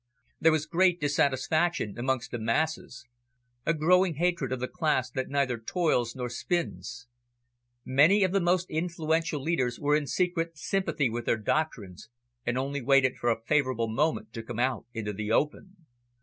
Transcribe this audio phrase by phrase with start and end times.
[0.39, 3.05] There was great dissatisfaction amongst the masses,
[3.67, 7.05] a growing hatred of the class that neither toils nor spins.
[7.85, 12.09] Many of the most influential leaders were in secret sympathy with their doctrines,
[12.47, 15.75] and only waited for a favourable moment to come out into the open.